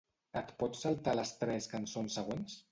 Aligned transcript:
Et 0.39 0.49
pots 0.63 0.81
saltar 0.85 1.15
les 1.21 1.35
tres 1.45 1.71
cançons 1.77 2.21
següents? 2.21 2.61